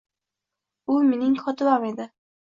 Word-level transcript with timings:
U 0.93 0.95
mening 1.09 1.35
kotibam 1.41 1.85
edi 1.91 2.09